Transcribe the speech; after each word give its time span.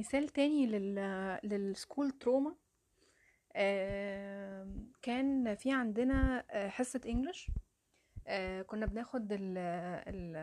مثال 0.00 0.28
تاني 0.28 0.66
لل 0.66 0.94
لل 1.44 1.60
school 1.60 2.10
trauma 2.10 2.54
كان 5.02 5.54
في 5.54 5.72
عندنا 5.72 6.44
آه، 6.50 6.68
حصة 6.68 7.00
English 7.06 7.50
كنا 8.66 8.86
بناخد 8.86 9.32
ال 9.32 9.58
ال 9.58 10.36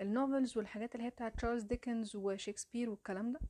ال 0.00 0.08
novels 0.08 0.58
والحاجات 0.58 0.94
اللي 0.94 1.06
هي 1.06 1.10
بتاعت 1.10 1.34
تشارلز 1.36 1.62
ديكنز 1.62 2.16
وشكسبير 2.16 2.90
والكلام 2.90 3.32
ده. 3.32 3.40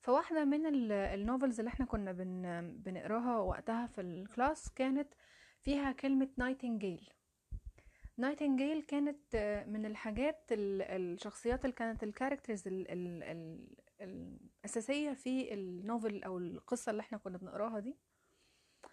فواحدة 0.00 0.44
من 0.44 0.66
ال- 0.66 0.92
novels 0.92 1.58
اللي 1.60 1.68
إحنا 1.68 1.86
كنا 1.86 2.12
بن 2.12 2.42
بنقراها 2.76 3.38
وقتها 3.38 3.86
في 3.86 4.00
ال 4.00 4.12
class 4.12 4.70
كانت 4.70 5.14
فيها 5.62 5.92
كلمة 5.92 6.28
nightingale 6.36 7.10
nightingale 8.16 8.82
كانت 8.82 9.34
آه، 9.34 9.64
من 9.64 9.86
الحاجات 9.86 10.44
ال- 10.52 10.82
الشخصيات 10.82 11.64
اللي 11.64 11.76
كانت 11.76 12.02
ال 12.02 12.08
characters 12.08 12.62
الأساسية 14.76 15.12
في 15.12 15.54
ال 15.54 15.65
novel 15.65 16.22
أو 16.22 16.38
القصة 16.38 16.90
اللي 16.90 17.00
إحنا 17.00 17.18
كنا 17.18 17.38
بنقراها 17.38 17.78
دي. 17.80 17.96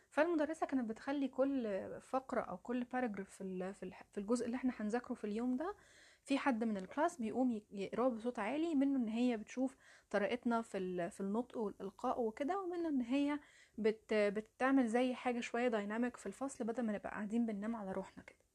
فالمدرسة 0.10 0.66
كانت 0.66 0.90
بتخلي 0.90 1.28
كل 1.28 1.68
فقرة 2.02 2.42
أو 2.42 2.58
كل 2.58 2.84
paragraph 2.84 3.30
في 3.30 3.74
في 4.14 4.18
الجزء 4.18 4.46
اللي 4.46 4.58
إحنا 4.58 4.74
هنذاكره 4.80 5.14
في 5.14 5.24
اليوم 5.24 5.58
ده 5.58 5.76
في 6.24 6.38
حد 6.38 6.64
من 6.64 6.78
ال 6.78 6.85
class 6.85 7.22
بيقوم 7.22 7.62
يقراه 7.72 8.10
بصوت 8.10 8.40
عالي 8.40 8.76
منه 8.76 8.98
إن 8.98 9.08
هي 9.08 9.38
بتشوف 9.38 9.78
طريقتنا 10.10 10.62
في 10.62 11.10
في 11.10 11.22
النطق 11.22 11.58
والإلقاء 11.58 12.22
وكده 12.22 12.62
ومنه 12.62 12.90
إن 12.90 13.02
هي 13.02 13.40
بت 13.78 14.14
بتعمل 14.14 14.88
زي 14.88 15.14
حاجة 15.14 15.40
شوية 15.40 15.68
dynamic 15.68 16.18
في 16.18 16.26
الفصل 16.26 16.64
بدل 16.66 16.84
ما 16.84 16.94
نبقى 16.94 17.10
قاعدين 17.10 17.46
بننام 17.46 17.76
على 17.76 17.92
روحنا 17.92 18.24
كده. 18.24 18.46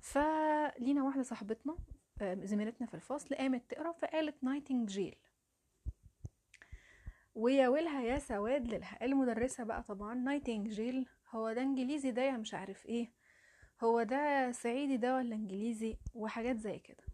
فلينا 0.00 1.02
واحدة 1.04 1.22
صاحبتنا 1.22 1.76
آه، 2.22 2.34
زميلتنا 2.34 2.86
في 2.86 2.94
الفصل 2.94 3.34
قامت 3.34 3.70
تقرا 3.70 3.92
فقالت 3.92 4.44
نايتنجيل 4.44 5.16
ويا 7.34 7.68
ويلها 7.68 8.02
يا 8.02 8.18
سواد 8.18 8.74
للها 8.74 9.04
المدرسة 9.04 9.64
بقى 9.64 9.82
طبعا 9.82 10.14
نايتنجيل 10.14 11.06
هو 11.30 11.52
ده 11.52 11.62
انجليزي 11.62 12.10
ده 12.10 12.22
يا 12.22 12.36
مش 12.36 12.54
عارف 12.54 12.86
إيه. 12.86 13.12
هو 13.84 14.02
ده 14.02 14.52
صعيدي 14.52 14.96
ده 14.96 15.16
ولا 15.16 15.34
انجليزي؟ 15.34 15.96
وحاجات 16.14 16.58
زي 16.58 16.78
كده. 16.78 17.04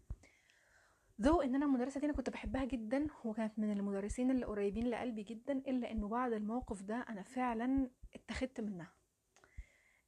ذو 1.21 1.41
إن 1.41 1.55
أنا 1.55 1.65
المدرسة 1.65 1.99
دي 1.99 2.05
أنا 2.05 2.13
كنت 2.13 2.29
بحبها 2.29 2.65
جدا 2.65 3.07
وكانت 3.25 3.59
من 3.59 3.71
المدرسين 3.71 4.31
اللي 4.31 4.45
قريبين 4.45 4.87
لقلبي 4.87 5.23
جدا 5.23 5.53
إلا 5.53 5.91
إنه 5.91 6.07
بعد 6.07 6.33
الموقف 6.33 6.81
ده 6.81 7.05
أنا 7.09 7.23
فعلا 7.23 7.89
اتخذت 8.15 8.61
منها. 8.61 8.93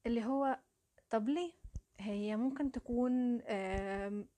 اللي 0.06 0.26
هو 0.26 0.60
طب 1.10 1.30
ليه؟ 1.30 1.52
هي 2.02 2.36
ممكن 2.38 2.72
تكون 2.72 3.38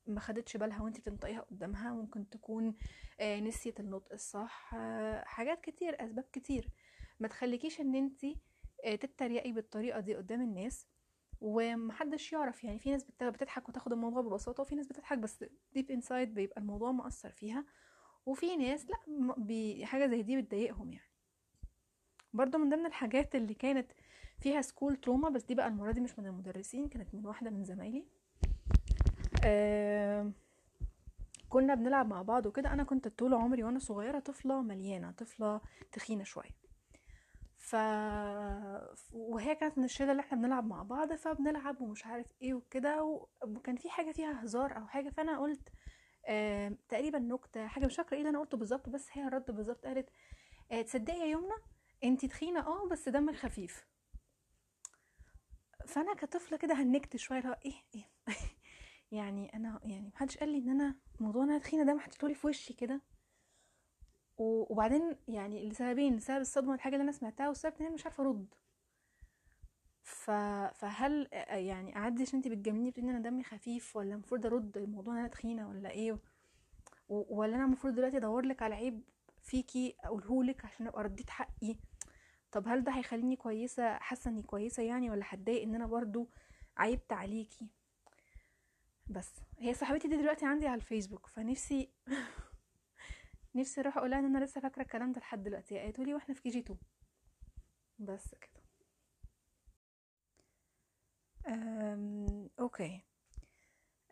ما 0.08 0.20
خدتش 0.20 0.58
بالها 0.58 0.82
وانت 0.82 1.00
بتنطقيها 1.00 1.42
قدامها 1.42 1.92
ممكن 1.94 2.30
تكون 2.30 2.76
آه، 3.20 3.40
نسيت 3.40 3.80
النطق 3.80 4.14
الصح 4.14 4.74
آه، 4.76 5.24
حاجات 5.24 5.62
كتير 5.62 6.04
أسباب 6.06 6.26
كتير. 6.34 6.70
ما 7.20 7.28
تخليكيش 7.28 7.82
إن 7.82 7.96
انت 7.96 8.26
تتريقي 9.02 9.52
بالطريقة 9.52 10.00
دي 10.00 10.16
قدام 10.16 10.42
الناس 10.42 10.88
ومحدش 11.42 12.34
يعرف. 12.34 12.64
يعني 12.64 12.80
في 12.80 12.92
ناس 12.92 13.04
بت- 13.04 13.24
بتضحك 13.24 13.70
وتاخد 13.70 13.94
الموضوع 13.94 14.22
ببساطة 14.22 14.62
وفي 14.62 14.76
ناس 14.76 14.88
بتضحك 14.88 15.18
بس 15.18 15.46
deep 15.74 15.92
inside 15.92 16.34
بيبقى 16.34 16.62
الموضوع 16.62 16.92
مأثر 16.92 17.30
فيها. 17.32 17.66
وفي 18.26 18.56
ناس 18.58 18.88
لأ 18.90 19.86
حاجة 19.86 20.08
زي 20.08 20.22
دي 20.22 20.42
بتضايقهم 20.42 20.94
يعني. 20.94 21.10
برضو 22.34 22.58
من 22.58 22.70
ضمن 22.70 22.86
الحاجات 22.86 23.36
اللي 23.36 23.54
كانت 23.54 23.92
فيها 24.40 24.62
school 24.62 24.96
trauma 24.96 25.30
بس 25.30 25.44
دي 25.44 25.56
بقى 25.56 25.68
المرة 25.68 25.92
دي 25.92 26.02
مش 26.02 26.20
من 26.20 26.26
المدرسين 26.28 26.88
كانت 26.88 27.16
من 27.16 27.26
واحدة 27.26 27.50
من 27.50 27.64
زمايلي. 27.64 28.06
كنا 31.50 31.76
بنلعب 31.76 32.08
مع 32.08 32.22
بعض 32.22 32.46
وكده. 32.46 32.74
أنا 32.74 32.84
كنت 32.84 33.08
طول 33.08 33.34
عمري 33.34 33.64
وأنا 33.64 33.80
صغيرة 33.80 34.20
طفلة 34.20 34.62
مليانة 34.62 35.12
طفلة 35.12 35.62
تخينة 35.92 36.24
شوية. 36.24 36.64
ف 37.58 37.76
وهي 39.14 39.56
كانت 39.56 39.78
من 39.78 39.84
الشلة 39.84 40.12
اللي 40.12 40.22
إحنا 40.22 40.38
بنلعب 40.38 40.66
مع 40.66 40.84
بعض 40.84 41.14
فبنلعب 41.14 41.82
ومش 41.82 42.06
عارف 42.06 42.28
إيه 42.42 42.54
وكده. 42.54 43.04
وكان 43.44 43.76
في 43.76 43.90
حاجة 43.90 44.12
فيها 44.12 44.44
هزار 44.44 44.78
أو 44.78 44.88
حاجة 44.88 45.10
فأنا 45.10 45.40
قلت 45.40 45.70
تقريبا 46.90 47.20
نكتة 47.20 47.68
حاجة 47.68 47.86
مش 47.86 47.96
فاكرة 47.96 48.14
إيه 48.14 48.20
اللي 48.20 48.30
أنا 48.30 48.40
قلته 48.40 48.58
بالظبط 48.58 48.90
بس 48.90 49.08
هي 49.12 49.28
الرد 49.28 49.52
بالظبط 49.52 49.86
قالت 49.86 50.10
آه 50.72 50.82
تصدقي 50.82 51.20
يا 51.20 51.26
يمنى 51.26 51.54
انتي 52.04 52.28
تخينة 52.28 52.60
آه 52.68 52.88
بس 52.90 53.10
دمك 53.10 53.36
خفيف. 53.36 53.86
فأنا 55.88 56.14
كطفلة 56.14 56.58
كده 56.58 56.74
هنكت 56.74 57.16
شوية 57.16 57.48
هو 57.48 57.58
إيه 57.66 57.74
إيه؟ 57.96 58.10
يعني 59.12 59.56
أنا 59.56 59.80
يعني 59.84 60.08
محدش 60.16 60.38
قال 60.38 60.50
لي 60.50 60.58
إن 60.58 60.70
أنا 60.70 60.96
موضوع 61.20 61.44
إن 61.44 61.50
أنا 61.50 61.60
تخينة 61.60 61.84
ده 61.84 61.94
محدش 61.94 62.24
لي 62.24 62.36
في 62.36 62.48
وشي 62.48 62.74
كده. 62.74 63.02
وبعدين 64.38 65.18
يعني 65.28 65.70
لسببين 65.70 66.16
لسبب 66.16 66.42
الصدمة 66.42 66.74
الحاجة 66.74 66.94
اللي 66.94 67.04
أنا 67.04 67.12
سمعتها 67.12 67.48
والسبب 67.48 67.74
إن 67.80 67.86
أنا 67.86 67.96
مش 67.96 68.06
عارفة 68.06 68.24
أرد. 68.24 68.54
ف... 70.04 70.32
فهل 70.76 71.28
يعني 71.50 71.96
أعدي 71.96 72.22
عشان 72.22 72.36
أنتي 72.36 72.50
بتجامليني 72.50 72.90
بتقولي 72.92 73.10
إن 73.12 73.16
أنا 73.16 73.30
دمي 73.30 73.44
خفيف 73.44 73.96
ولا 73.96 74.14
المفروض 74.14 74.46
أرد 74.46 74.78
الموضوع 74.78 75.14
إن 75.14 75.20
أنا 75.20 75.28
تخينة 75.28 75.70
ولا 75.70 75.90
إيه؟ 75.90 76.12
و... 77.10 77.40
ولا 77.40 77.56
أنا 77.56 77.66
المفروض 77.66 77.96
دلوقتي 77.96 78.18
أدور 78.18 78.46
لك 78.46 78.62
على 78.62 78.76
عيب 78.76 79.02
فيكي 79.42 79.96
أقوله 80.00 80.44
لك 80.44 80.66
عشان 80.66 80.88
أبقى 80.88 81.04
رديت 81.04 81.30
حقي؟ 81.30 81.76
طب 82.54 82.68
هل 82.68 82.84
ده 82.84 82.92
هيخليني 82.92 83.36
كويسة 83.36 83.98
حاسة 83.98 84.32
إني 84.32 84.44
كويسة 84.44 84.84
يعني 84.84 85.10
ولا 85.10 85.24
هتضايق 85.28 85.62
إن 85.64 85.76
أنا 85.76 85.86
برضو 85.86 86.30
عيبت 86.78 87.14
عليكي؟ 87.14 87.68
بس 89.08 89.32
هي 89.60 89.74
صاحبتي 89.74 90.08
دي 90.08 90.18
دلوقتي 90.18 90.46
عندي 90.46 90.68
على 90.68 90.76
الفيسبوك 90.76 91.28
فنفسي 91.28 91.90
نفسي 93.56 93.82
أروح 93.82 93.98
أقولها 93.98 94.20
إن 94.20 94.26
أنا 94.26 94.46
لسه 94.46 94.62
فاكرة 94.62 94.82
الكلام 94.82 95.12
ده 95.12 95.20
لحد 95.22 95.44
دلوقتي 95.44 95.80
قالت 95.80 96.00
لي 96.00 96.14
وإحنا 96.14 96.36
في 96.36 96.42
KG 96.42 96.60
2 96.60 96.80
بس 98.00 98.36
كده. 98.36 98.64
أم... 101.48 102.50
okay. 102.60 103.02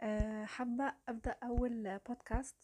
أه 0.01 0.45
حابة 0.45 0.93
أبدأ 1.09 1.35
أول 1.43 1.99
بودكاست. 2.07 2.55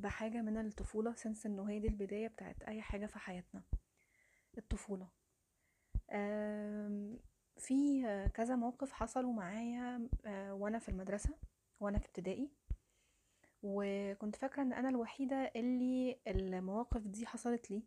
بحاجة 0.00 0.42
من 0.42 0.58
الطفولة 0.58 1.14
سنس 1.14 1.46
إنه 1.46 1.70
هي 1.70 1.78
دي 1.80 1.88
البداية 1.88 2.28
بتاعت 2.28 2.62
أي 2.62 2.82
حاجة 2.82 3.06
في 3.06 3.18
حياتنا. 3.18 3.62
الطفولة. 4.58 5.08
أم... 6.10 7.18
في 7.58 8.02
كذا 8.34 8.56
موقف 8.56 8.92
حصلوا 8.92 9.32
معايا 9.32 10.08
آه، 10.26 10.54
وأنا 10.54 10.78
في 10.78 10.88
المدرسة 10.88 11.34
وأنا 11.80 11.98
في 11.98 12.06
ابتدائي. 12.06 12.50
وكنت 13.62 14.36
فاكرة 14.36 14.62
إن 14.62 14.72
أنا 14.72 14.88
الوحيدة 14.88 15.52
اللي 15.56 16.16
المواقف 16.26 17.00
دي 17.06 17.26
حصلت 17.26 17.70
لي 17.70 17.82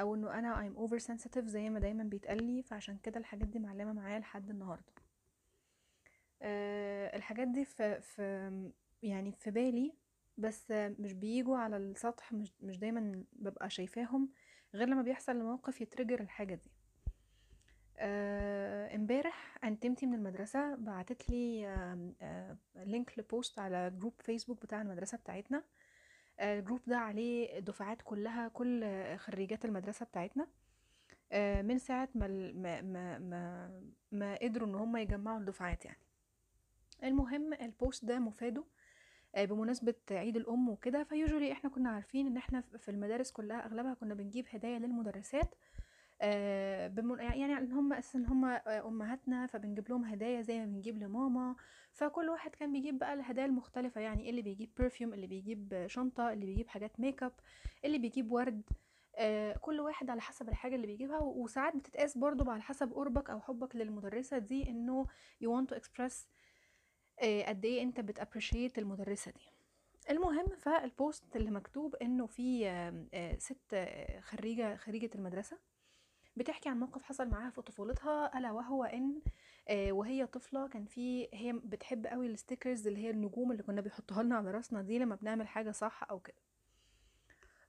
أو 0.00 0.14
إنه 0.14 0.38
أنا 0.38 0.54
I'm 0.70 0.78
over 0.88 0.98
sensitive 1.02 1.44
زي 1.44 1.70
ما 1.70 1.80
دايما 1.80 2.04
بيتقال 2.04 2.42
لي 2.44 2.62
فعشان 2.62 2.98
كده 2.98 3.20
الحاجات 3.20 3.48
دي 3.48 3.58
معلمة 3.58 3.92
معايا 3.92 4.18
لحد 4.18 4.50
النهارده. 4.50 4.92
أه 6.42 7.16
الحاجات 7.16 7.48
دي 7.48 7.64
في 7.64 8.00
في 8.00 8.70
يعني 9.02 9.32
في 9.32 9.50
بالي 9.50 9.92
بس 10.38 10.70
مش 10.70 11.12
بيجوا 11.12 11.56
على 11.58 11.76
السطح 11.76 12.32
مش 12.32 12.52
مش 12.60 12.78
دايما 12.78 13.24
ببقى 13.32 13.70
شايفاهم. 13.70 14.28
غير 14.74 14.88
لما 14.88 15.02
بيحصل 15.02 15.36
موقف 15.36 15.80
ي 15.80 15.85
trigger 15.85 16.20
الحاجة 16.20 16.54
دي. 16.54 16.70
آه، 17.98 18.94
امبارح 18.96 19.58
انتمتي 19.64 20.06
من 20.06 20.14
المدرسة 20.14 20.74
بعتت 20.74 21.30
لي 21.30 21.66
آم، 21.68 22.14
آه، 22.22 22.56
link 22.76 23.18
ل 23.18 23.26
post 23.26 23.58
على 23.58 23.90
group 23.98 24.14
فيسبوك 24.20 24.62
بتاع 24.62 24.82
المدرسة 24.82 25.18
بتاعتنا. 25.18 25.64
آه، 26.40 26.58
ال 26.58 26.62
group 26.62 26.80
ده 26.86 26.96
عليه 26.98 27.58
دفعات 27.58 28.02
كلها 28.02 28.48
كل 28.48 28.84
آه، 28.84 29.16
خريجات 29.16 29.64
المدرسة 29.64 30.06
بتاعتنا. 30.06 30.46
آه، 31.32 31.62
من 31.62 31.78
ساعة 31.78 32.08
ما 32.14 32.28
ما 32.52 32.82
ما 32.82 33.18
ما, 33.18 33.70
ما 34.12 34.34
قدروا 34.36 34.68
إن 34.68 34.74
هم 34.74 34.96
يجمعوا 34.96 35.38
الدفعات 35.40 35.84
يعني. 35.84 35.98
المهم 37.04 37.52
ال 37.54 37.64
post 37.64 38.04
ده 38.04 38.18
مفاده 38.18 38.60
آه، 38.60 38.64
بمناسبة 39.44 39.94
عيد 40.10 40.36
الأم 40.36 40.68
وكده 40.68 41.04
ف 41.04 41.10
usually 41.10 41.52
إحنا 41.52 41.70
كنا 41.70 41.90
عارفين 41.90 42.26
إن 42.26 42.36
إحنا 42.36 42.60
في 42.60 42.90
المدارس 42.90 43.32
كلها 43.32 43.66
أغلبها 43.66 43.94
كنا 43.94 44.14
بنجيب 44.14 44.46
هدايا 44.50 44.78
للمدرسات 44.78 45.54
آه،. 46.20 46.92
يعني 47.20 47.58
إن 47.58 47.72
هم 47.72 47.92
أساسا 47.92 48.18
هم 48.18 48.44
آه، 48.44 48.88
أمهاتنا 48.88 49.46
فبنجيب 49.46 49.88
لهم 49.88 50.04
هدايا 50.04 50.42
زي 50.42 50.58
ما 50.58 50.64
بنجيب 50.64 50.98
لماما 50.98 51.56
فكل 51.92 52.28
واحد 52.28 52.50
كان 52.54 52.72
بيجيب 52.72 52.98
بقى 52.98 53.14
الهدايا 53.14 53.46
المختلفة 53.46 54.00
يعني 54.00 54.30
اللي 54.30 54.42
بيجيب 54.42 54.70
perfume 54.78 55.14
اللي 55.14 55.26
بيجيب 55.26 55.84
شنطة 55.86 56.32
اللي 56.32 56.46
بيجيب 56.46 56.68
حاجات 56.68 57.00
make 57.00 57.22
up 57.22 57.32
اللي 57.84 57.98
بيجيب 57.98 58.32
ورد 58.32 58.62
آه، 59.18 59.52
كل 59.56 59.80
واحد 59.80 60.10
على 60.10 60.20
حسب 60.20 60.48
الحاجة 60.48 60.74
اللي 60.74 60.86
بيجيبها 60.86 61.18
وساعات 61.18 61.76
بتتقاس 61.76 62.18
برضو 62.18 62.50
على 62.50 62.62
حسب 62.62 62.92
قربك 62.92 63.30
أو 63.30 63.40
حبك 63.40 63.76
للمدرسة 63.76 64.38
دي 64.38 64.70
إنه 64.70 65.06
you 65.44 65.46
want 65.46 65.74
to 65.74 65.78
express 65.78 66.12
آه، 66.12 66.35
قد 67.20 67.64
إيه 67.64 67.82
أنت 67.82 68.00
بت 68.00 68.20
appreciate 68.20 68.78
المدرسة 68.78 69.30
دي. 69.30 69.50
المهم 70.10 70.46
فال 70.58 70.84
post 70.84 71.36
اللي 71.36 71.50
مكتوب 71.50 71.94
إنه 71.94 72.26
في 72.26 72.68
آه، 72.68 73.06
آه، 73.14 73.36
ست 73.38 73.74
آه، 73.74 74.20
خريجة 74.20 74.76
خريجة 74.76 75.10
المدرسة 75.14 75.58
بتحكي 76.36 76.68
عن 76.68 76.80
موقف 76.80 77.02
حصل 77.02 77.28
معاها 77.28 77.50
في 77.50 77.62
طفولتها 77.62 78.38
ألا 78.38 78.52
وهو 78.52 78.84
إن 78.84 79.20
آه، 79.68 79.92
وهي 79.92 80.26
طفلة 80.26 80.68
كان 80.68 80.84
في 80.84 81.28
هي 81.32 81.52
بتحب 81.52 82.06
قوي 82.06 82.26
ال 82.26 82.33
stickers 82.33 82.86
اللي 82.86 83.00
هي 83.04 83.10
النجوم 83.10 83.52
اللي 83.52 83.62
كنا 83.62 83.80
بيحطوها 83.80 84.22
لنا 84.22 84.36
على 84.36 84.50
راسنا 84.50 84.82
دي 84.82 84.98
لما 84.98 85.14
بنعمل 85.14 85.48
حاجة 85.48 85.70
صح 85.70 86.06
أو 86.10 86.20
كده. 86.20 86.36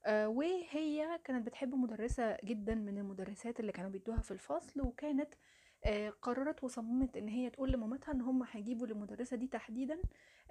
آه، 0.06 0.28
وهي 0.30 1.20
كانت 1.24 1.46
بتحب 1.48 1.76
مدرسة 1.76 2.38
جدا 2.44 2.76
من 2.76 2.98
المدرسات 2.98 3.60
اللي 3.60 3.72
كانوا 3.72 3.90
بيدوها 3.92 4.22
في 4.22 4.32
الفصل 4.32 4.82
وكانت 4.82 5.34
آه، 5.34 5.38
قررت 6.22 6.64
وصممت 6.64 7.18
إن 7.18 7.28
هي 7.28 7.50
تقول 7.50 7.72
لمامتها 7.72 8.12
إن 8.14 8.22
هم 8.22 8.44
هيجيبوا 8.52 8.88
للمدرسة 8.88 9.38
دي 9.38 9.48
تحديدا 9.48 10.02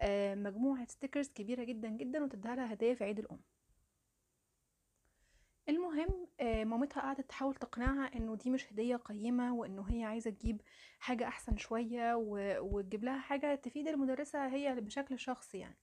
آه، 0.00 0.34
مجموعة 0.34 0.86
ستيكرز 0.86 1.28
كبيرة 1.28 1.64
جدا 1.64 1.88
جدا 1.88 2.24
وتديها 2.24 2.56
لها 2.56 2.72
هدية 2.72 2.94
في 2.94 3.04
عيد 3.04 3.18
الأم. 3.18 3.40
المهم 5.68 6.26
آه، 6.40 6.64
مامتها 6.64 7.00
قعدت 7.00 7.20
تحاول 7.28 7.54
تقنعها 7.54 8.16
إنه 8.16 8.34
دي 8.34 8.50
مش 8.50 8.72
هدية 8.72 8.96
قيمة 8.96 9.54
وإنه 9.54 9.82
هي 9.88 10.04
عايزة 10.04 10.30
تجيب 10.30 10.60
حاجة 10.98 11.28
أحسن 11.28 11.56
شوية 11.56 12.14
وتجيب 12.60 13.04
لها 13.04 13.18
حاجة 13.18 13.54
تفيد 13.54 13.88
المدرسة 13.88 14.46
هي 14.48 14.74
بشكل 14.74 15.18
شخصي 15.18 15.58
يعني. 15.58 15.76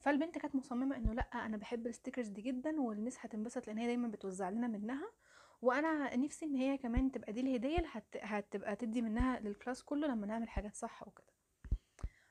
فالبنت 0.00 0.38
كانت 0.38 0.54
مصممة 0.54 0.96
إنه 0.96 1.14
لأ 1.14 1.22
أنا 1.46 1.56
بحب 1.56 1.86
ال 1.86 1.91
stickers 1.91 2.28
دي 2.28 2.42
جدا 2.42 2.80
وال 2.80 2.92
miss 2.92 3.16
هتنبسط 3.20 3.66
لأن 3.66 3.78
هي 3.78 3.86
دايما 3.86 4.08
بتوزع 4.08 4.50
لنا 4.50 4.66
منها. 4.68 5.10
وأنا 5.62 6.16
نفسي 6.16 6.44
إن 6.46 6.54
هي 6.54 6.78
كمان 6.78 7.12
تبقى 7.12 7.32
دي 7.32 7.40
الهدية 7.40 7.76
اللي 7.76 7.88
هت... 7.92 8.16
هتبقى 8.16 8.76
تدي 8.76 9.02
منها 9.02 9.40
لل 9.40 9.52
class 9.52 9.82
كله 9.82 10.06
لما 10.06 10.26
نعمل 10.26 10.48
حاجات 10.48 10.74
صح 10.76 11.08
وكده. 11.08 11.32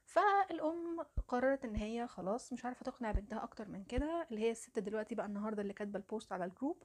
فالأم 0.06 1.00
قررت 1.28 1.66
إن 1.66 1.76
هي 1.76 2.08
خلاص 2.08 2.54
مش 2.54 2.66
عارفة 2.66 2.84
تقنع 2.84 3.12
بنتها 3.12 3.44
أكتر 3.44 3.68
من 3.70 3.84
كده 3.84 4.28
اللي 4.32 4.42
هي 4.42 4.52
الست 4.52 4.80
دلوقتي 4.80 5.16
بقى 5.16 5.26
النهارده 5.26 5.62
اللي 5.62 5.74
كاتبة 5.74 6.00
ال 6.00 6.06
post 6.06 6.32
على 6.32 6.46
ال 6.46 6.52
group 6.52 6.84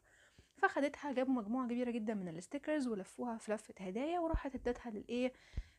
فخدتها 0.57 1.13
جابوا 1.13 1.35
مجموعة 1.35 1.67
كبيرة 1.67 1.91
جدا 1.91 2.15
من 2.15 2.29
ال 2.29 2.36
stickers 2.36 2.89
ولفوها 2.89 3.39
في 3.39 3.53
لفة 3.53 3.75
هدايا 3.81 4.19
وراحت 4.21 4.55
ادتها 4.55 4.91
للايه 4.91 5.33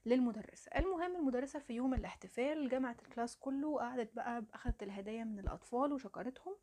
للمدرسة. 0.05 0.71
المهم 0.77 1.15
المدرسة 1.15 1.59
في 1.59 1.73
يوم 1.73 1.93
الاحتفال 1.93 2.69
جمعت 2.69 3.01
ال 3.01 3.07
class 3.07 3.37
كله 3.37 3.67
وقعدت 3.67 4.15
بقى 4.15 4.43
أخدت 4.53 4.83
الهدايا 4.83 5.23
من 5.23 5.39
الأطفال 5.39 5.93
وشكرتهم 5.93 6.55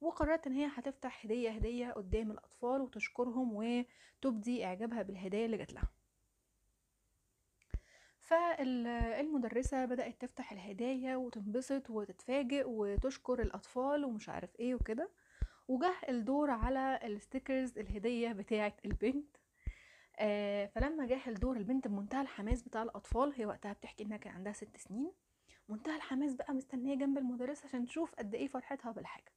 وقررت 0.00 0.46
إن 0.46 0.52
هي 0.52 0.66
هتفتح 0.74 1.24
هدية 1.24 1.50
هدية 1.50 1.92
قدام 1.92 2.30
الأطفال 2.30 2.80
وتشكرهم 2.80 3.50
وتبدي 3.54 4.64
إعجابها 4.64 5.02
بالهدايا 5.02 5.46
اللي 5.46 5.56
جات 5.56 5.72
لها. 5.72 5.88
فالمدرسة 8.20 9.84
بدأت 9.84 10.20
تفتح 10.20 10.52
الهدايا 10.52 11.16
وتنبسط 11.16 11.90
وتتفاجئ 11.90 12.64
وتشكر 12.68 13.42
الأطفال 13.42 14.04
ومش 14.04 14.28
عارف 14.28 14.56
إيه 14.60 14.74
وكده. 14.74 15.10
وجه 15.68 15.94
الدور 16.08 16.50
على 16.50 17.00
الستيكرز 17.04 17.78
الهدية 17.78 18.32
بتاعة 18.32 18.76
البنت. 18.84 19.36
آه 20.18 20.66
فلما 20.66 21.06
جه 21.06 21.20
الدور 21.28 21.56
البنت 21.56 21.88
بمنتهى 21.88 22.20
الحماس 22.22 22.62
بتاع 22.62 22.82
الأطفال 22.82 23.32
هي 23.36 23.46
وقتها 23.46 23.72
بتحكي 23.72 24.04
إنها 24.04 24.16
كان 24.16 24.32
عندها 24.34 24.52
ست 24.52 24.76
سنين. 24.76 25.12
منتهى 25.68 25.96
الحماس 25.96 26.34
بقى 26.34 26.54
مستنية 26.54 26.94
جنب 26.94 27.18
المدرسة 27.18 27.66
عشان 27.66 27.86
تشوف 27.86 28.14
قد 28.14 28.34
إيه 28.34 28.48
فرحتها 28.48 28.92
بالحاجة. 28.92 29.32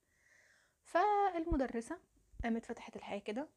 فالمدرسة 0.90 2.00
قامت 2.44 2.66
فتحت 2.66 2.96
الحاجة 2.96 3.20
كده 3.22 3.50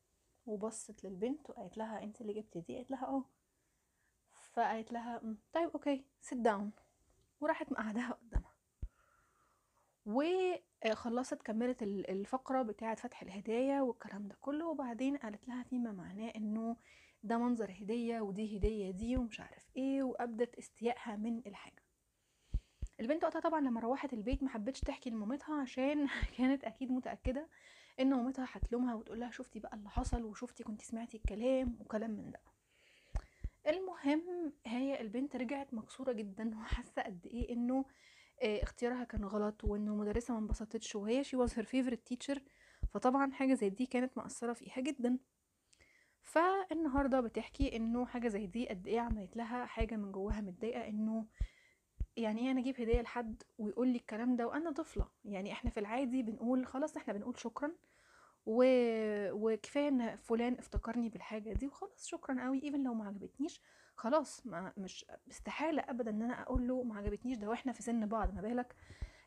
وبصت 0.46 1.04
للبنت 1.04 1.50
وقالت 1.50 1.76
لها 1.78 2.02
أنت 2.02 2.20
اللي 2.20 2.32
جبتي 2.32 2.60
دي؟ 2.60 2.76
قالت 2.76 2.90
لها 2.90 3.06
آه. 3.06 3.24
فقالت 4.52 4.92
لها 4.92 5.20
"مم، 5.22 5.38
طيب 5.52 5.70
okay 5.70 6.04
sit 6.20 6.38
down 6.38 6.70
وراحت 7.40 7.72
مقعدها 7.72 8.10
قدامها. 8.12 8.52
وخلصت 10.06 11.42
كملت 11.42 11.82
ال- 11.82 12.10
الفقرة 12.10 12.62
بتاعة 12.62 12.94
فتح 12.94 13.22
الهدايا 13.22 13.80
والكلام 13.82 14.28
ده 14.28 14.36
كله. 14.40 14.66
وبعدين 14.66 15.16
قالت 15.16 15.48
لها 15.48 15.62
فيما 15.62 15.92
معناه 15.92 16.32
إنه 16.36 16.76
ده 17.22 17.38
منظر 17.38 17.70
هدية 17.70 18.20
ودي 18.20 18.58
هدية 18.58 18.90
دي 18.90 19.16
ومش 19.16 19.40
عارف 19.40 19.70
إيه 19.76 20.02
وأبدت 20.02 20.54
استيائها 20.58 21.16
من 21.16 21.38
الحاجة. 21.46 21.82
البنت 23.00 23.24
وقتها 23.24 23.40
طبعا 23.40 23.60
لما 23.60 23.80
روحت 23.80 24.12
البيت 24.12 24.42
ما 24.42 24.48
حبتش 24.48 24.80
تحكي 24.80 25.10
لمامتها 25.10 25.60
عشان 25.60 26.08
كانت 26.38 26.64
أكيد 26.64 26.92
متأكدة 26.92 27.48
إن 28.00 28.10
مامتها 28.10 28.48
هتلومها 28.52 28.94
وتقول 28.94 29.20
لها 29.20 29.30
شفتي 29.30 29.58
بقى 29.58 29.76
اللي 29.76 29.90
حصل 29.90 30.24
وشفتي 30.24 30.64
كنتي 30.64 30.86
سمعتي 30.86 31.16
الكلام 31.16 31.76
وكلام 31.80 32.10
من 32.10 32.30
ده. 32.30 32.40
المهم 33.66 34.52
هي 34.66 35.00
البنت 35.00 35.36
رجعت 35.36 35.74
مكسورة 35.74 36.12
جدا 36.12 36.50
وحاسة 36.58 37.02
قد 37.02 37.26
إيه 37.26 37.52
إنه 37.52 37.84
آه، 38.42 38.62
اختيارها 38.62 39.04
كان 39.04 39.24
غلط 39.24 39.64
وإنه 39.64 39.92
المدرسة 39.92 40.34
ما 40.34 40.40
انبسطتش 40.40 40.96
وهي 40.96 41.24
she 41.24 41.36
was 41.36 41.54
her 41.54 41.64
favorite 41.64 42.06
teacher 42.06 42.42
فطبعا 42.90 43.32
حاجة 43.32 43.54
زي 43.54 43.70
دي 43.70 43.86
كانت 43.86 44.18
مأثرة 44.18 44.52
فيها 44.52 44.80
جدا. 44.80 45.18
فالنهاردة 46.22 47.20
بتحكي 47.20 47.76
إنه 47.76 48.06
حاجة 48.06 48.28
زي 48.28 48.46
دي 48.46 48.68
قد 48.68 48.86
إيه 48.86 49.00
عملت 49.00 49.36
لها 49.36 49.66
حاجة 49.66 49.96
من 49.96 50.12
جواها 50.12 50.40
متضايقة 50.40 50.88
إنه 50.88 51.26
يعني 52.16 52.40
إيه 52.40 52.50
أنا 52.50 52.60
أجيب 52.60 52.80
هدية 52.80 53.00
لحد 53.00 53.42
ويقول 53.58 53.88
لي 53.88 53.96
الكلام 53.96 54.36
ده 54.36 54.46
وأنا 54.46 54.70
طفلة؟ 54.70 55.08
يعني 55.24 55.52
إحنا 55.52 55.70
في 55.70 55.80
العادي 55.80 56.22
بنقول 56.22 56.66
خلاص 56.66 56.96
إحنا 56.96 57.12
بنقول 57.12 57.38
شكرا 57.38 57.72
و... 58.46 58.64
وكفاية 59.32 59.88
إن 59.88 60.16
فلان 60.16 60.54
افتكرني 60.58 61.08
بالحاجة 61.08 61.52
دي 61.52 61.66
وخلاص 61.66 62.06
شكرا 62.06 62.44
قوي 62.44 62.62
ايفن 62.62 62.82
لو 62.84 62.94
ما 62.94 63.06
عجبتنيش 63.06 63.60
خلاص 63.96 64.46
ما 64.46 64.72
مش 64.76 65.06
استحالة 65.30 65.82
ابدا 65.88 66.10
إن 66.10 66.22
أنا 66.22 66.42
أقول 66.42 66.68
له 66.68 66.82
ما 66.82 66.96
عجبتنيش 66.98 67.38
ده 67.38 67.48
وإحنا 67.48 67.72
في 67.72 67.82
سن 67.82 68.06
بعض 68.06 68.34
ما 68.34 68.40
بالك؟ 68.40 68.74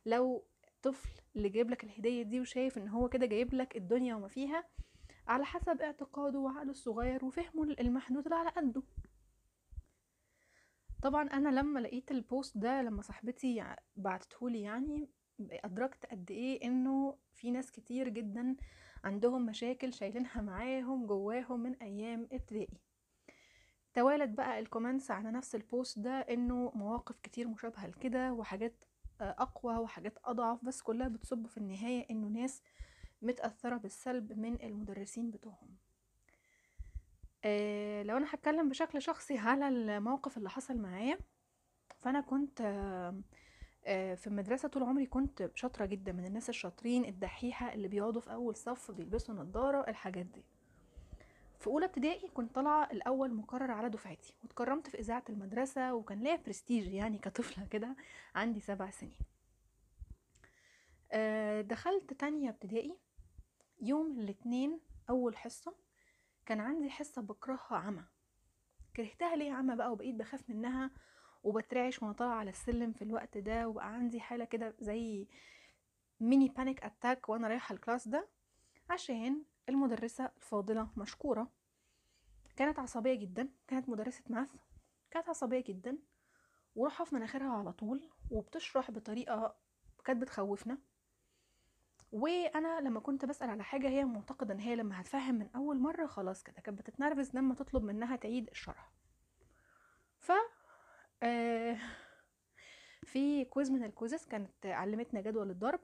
لو 0.06 0.44
طفل 0.82 1.10
اللي 1.36 1.50
جايب 1.50 1.70
لك 1.70 1.84
الهدية 1.84 2.24
دي 2.24 2.40
وشايف 2.42 2.78
إن 2.78 2.88
هو 2.88 3.10
كده 3.10 3.26
جايب 3.26 3.54
لك 3.54 3.78
الدنيا 3.78 4.16
وما 4.16 4.28
فيها 4.28 4.64
على 5.28 5.46
حسب 5.46 5.82
اعتقاده 5.82 6.40
وعقله 6.40 6.72
الصغير 6.72 7.26
وفهمه 7.26 7.64
المحدود 7.64 8.24
اللي 8.24 8.36
على 8.36 8.50
قده. 8.50 8.84
طبعا 11.06 11.24
أنا 11.24 11.50
لما 11.50 11.80
لقيت 11.80 12.12
ال 12.12 12.21
post 12.21 12.58
ده 12.58 12.82
لما 12.82 13.02
صاحبتي 13.02 13.76
بعتتهولي 13.96 14.62
يعني 14.62 15.10
أدركت 15.40 16.06
قد 16.06 16.32
إيه 16.32 16.66
إنه 16.66 17.18
في 17.34 17.52
ناس 17.52 17.72
كتير 17.72 18.10
جدا 18.10 18.56
عندهم 19.04 19.46
مشاكل 19.46 19.94
شايلينها 19.94 20.42
معاهم 20.42 21.06
جواهم 21.06 21.60
من 21.60 21.76
أيام 21.76 22.28
ابتدائي. 22.32 22.78
توالت 23.94 24.38
بقى 24.38 24.60
ال 24.60 24.66
comments 24.66 25.12
على 25.12 25.32
نفس 25.32 25.56
ال 25.56 25.65
post 25.65 26.00
ده 26.00 26.12
إنه 26.20 26.72
مواقف 26.76 27.20
كتير 27.20 27.48
مشابهة 27.48 27.88
لكده 27.88 28.34
وحاجات 28.34 28.86
آه، 29.22 29.36
أقوى 29.40 29.78
وحاجات 29.78 30.18
أضعف 30.24 30.66
بس 30.66 30.82
كلها 30.82 31.08
بتصب 31.08 31.48
في 31.48 31.58
النهاية 31.58 32.06
إنه 32.12 32.28
ناس 32.28 32.62
متأثرة 33.22 33.78
بالسلب 33.78 34.40
من 34.40 34.62
المدرسين 34.62 35.32
بتوعهم. 35.32 35.78
لو 38.04 38.18
أنا 38.18 38.26
هتكلم 38.30 38.70
بشكل 38.70 39.02
شخصي 39.02 39.38
على 39.38 39.68
الموقف 39.68 40.38
اللي 40.38 40.50
حصل 40.50 40.78
معايا 40.78 41.18
فأنا 42.00 42.22
كنت 42.22 42.62
آه، 42.62 43.22
آه، 43.86 44.16
في 44.16 44.28
المدرسة 44.28 44.68
طول 44.68 44.84
عمري 44.84 45.06
كنت 45.06 45.52
شاطرة 45.56 45.86
جدا 45.86 46.12
من 46.12 46.26
الناس 46.26 46.50
الشاطرين 46.50 47.06
الدحيحة 47.06 47.74
اللي 47.74 47.88
بيقعدوا 47.88 48.22
في 48.22 48.34
أول 48.34 48.56
صف 48.56 48.92
بيلبسوا 48.92 49.36
نظارة 49.36 49.90
الحاجات 49.90 50.26
دي. 50.26 50.46
في 51.60 51.68
أولى 51.68 51.86
ابتدائي 51.86 52.28
كنت 52.28 52.56
طالعة 52.56 52.90
الأول 52.92 53.34
مقرر 53.34 53.72
على 53.72 53.90
دفعتي 53.90 54.34
واتكرمت 54.44 54.88
في 54.88 55.00
إذاعة 55.00 55.24
المدرسة 55.30 55.94
وكان 55.94 56.20
ليا 56.20 56.36
برستيج 56.36 56.94
يعني 56.94 57.18
كطفلة 57.26 57.66
كده 57.66 57.96
عندي 58.36 58.60
سبع 58.60 58.90
سنين. 58.90 59.20
آه، 61.12 61.62
دخلت 61.62 62.14
تانية 62.14 62.50
ابتدائي 62.50 62.98
يوم 63.82 64.20
الاثنين 64.20 64.80
أول 65.10 65.38
حصة 65.38 65.85
كان 66.46 66.60
عندي 66.60 66.90
حصة 66.90 67.22
بكرهها 67.22 67.78
عمى. 67.78 68.04
كرهتها 68.96 69.36
ليه 69.36 69.52
عمى 69.52 69.76
بقى؟ 69.76 69.92
وبقيت 69.92 70.16
بخاف 70.16 70.50
منها 70.50 70.92
وبترعش 71.44 72.02
وأنا 72.04 72.14
طالعة 72.14 72.36
على 72.36 72.50
السلم 72.50 72.92
في 72.94 73.02
الوقت 73.02 73.38
ده 73.38 73.68
وبقى 73.68 73.94
عندي 73.94 74.20
حالة 74.20 74.46
كده 74.46 74.76
زي 74.80 75.28
mini 76.20 76.48
panic 76.50 76.84
attack 76.84 77.30
وأنا 77.30 77.48
رايحة 77.48 77.76
ال 77.76 77.81
class 77.81 78.08
ده 78.08 78.28
عشان 78.90 79.44
المدرسة 79.70 80.26
الفاضلة 80.38 80.90
مشكورة. 80.98 81.52
كانت 82.56 82.80
عصبية 82.80 83.14
جدا 83.14 83.50
كانت 83.68 83.90
مدرسة 83.90 84.24
math 84.30 84.50
كانت 85.12 85.30
عصبية 85.30 85.64
جدا. 85.68 85.98
وروحها 86.76 87.06
في 87.06 87.16
مناخيرها 87.16 87.50
على 87.58 87.74
طول 87.74 88.10
وبتشرح 88.32 88.92
بطريقة 88.92 89.56
كانت 90.06 90.22
بتخوفنا. 90.22 90.78
وأنا 92.12 92.80
لما 92.82 93.00
كنت 93.00 93.26
بسأل 93.26 93.50
على 93.50 93.64
حاجة 93.64 93.90
هي 93.90 94.06
معتقدة 94.06 94.54
إن 94.54 94.60
هي 94.60 94.76
لما 94.76 95.02
هتفهم 95.02 95.36
من 95.36 95.50
أول 95.56 95.80
مرة 95.80 96.08
خلاص 96.08 96.44
كده 96.44 96.62
كانت 96.62 96.80
بتتنرفز 96.80 97.36
لما 97.36 97.56
تطلب 97.56 97.84
منها 97.84 98.16
تعيد 98.16 98.50
الشرح. 98.50 98.92
ف 100.20 100.32
آه، 101.24 101.78
في 103.04 103.46
quiz 103.46 103.72
من 103.72 103.84
ال 103.84 103.89
quizzes 103.89 104.26
كانت 104.26 104.66
علمتنا 104.66 105.22
جدول 105.22 105.50
الضرب. 105.50 105.80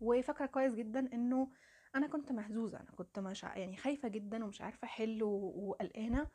وفاكرة 0.00 0.46
كويس 0.46 0.74
جدا 0.74 1.00
إنه 1.14 1.48
أنا 1.94 2.06
كنت 2.06 2.32
مهزوزة 2.32 2.80
أنا 2.80 2.90
كنت 2.90 3.18
مش 3.18 3.42
يعني 3.42 3.76
خايفة 3.76 4.08
جدا 4.08 4.44
ومش 4.44 4.60
عارفة 4.62 4.84
أحل 4.84 5.22
وقلقانة. 5.22 6.26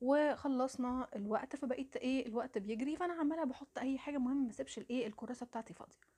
وخلصنا 0.00 1.08
الوقت 1.16 1.56
فبقيت 1.56 1.96
إيه 1.96 2.26
الوقت 2.26 2.58
بيجري 2.58 2.96
فأنا 2.96 3.14
عمالة 3.14 3.44
بحط 3.44 3.78
أي 3.78 3.98
حاجة 3.98 4.18
مهم 4.18 4.44
ما 4.44 4.50
اسيبش 4.50 4.78
الإيه 4.78 5.06
الكراسة 5.06 5.46
بتاعتي 5.46 5.74
فاضية. 5.74 6.17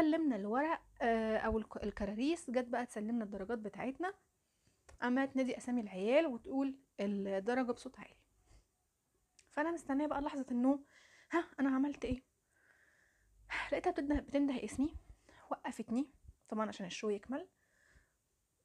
سلمنا 0.00 0.36
الورق 0.36 0.82
آه، 1.02 1.36
أو 1.38 1.58
الك- 1.58 1.84
الكراريس 1.84 2.50
جت 2.50 2.68
بقى 2.68 2.86
تسلمنا 2.86 3.24
الدرجات 3.24 3.58
بتاعتنا. 3.58 4.14
عماله 5.00 5.26
تنادي 5.32 5.56
أسامي 5.56 5.80
العيال 5.80 6.26
وتقول 6.26 6.78
الدرجة 7.00 7.72
بصوت 7.72 7.98
عالي. 7.98 8.16
فأنا 9.50 9.70
مستنية 9.70 10.06
بقى 10.06 10.20
لحظة 10.20 10.46
إنه 10.50 10.84
ها 11.32 11.50
أنا 11.60 11.68
عملت 11.70 12.04
إيه؟ 12.04 12.22
لقيتها 13.72 13.90
بتنده, 13.90 14.14
بتنده 14.20 14.64
اسمي 14.64 14.96
وقفتني 15.50 16.10
طبعا 16.48 16.68
عشان 16.68 16.86
الشو 16.86 17.08
يكمل. 17.10 17.48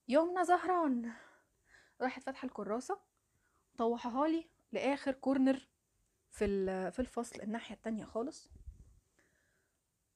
يومنا 0.08 0.44
زهران. 0.44 1.14
راحت 2.02 2.24
فاتحة 2.24 2.46
الكراسة 2.46 3.00
طوحها 3.78 4.28
لي 4.28 4.50
لآخر 4.72 5.12
كورنر 5.12 5.68
في 6.32 6.46
في 6.92 7.00
الفصل 7.00 7.42
الناحية 7.42 7.76
التانية 7.76 8.06
خالص. 8.06 8.50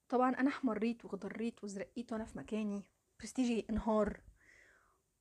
طبعا 0.10 0.30
أنا 0.40 0.50
احمريت 0.50 1.06
وغضريت 1.06 1.64
وزرقيت 1.64 2.14
وأنا 2.14 2.26
في 2.26 2.38
مكاني. 2.38 2.84
برستيجي 3.20 3.66
انهار. 3.70 4.22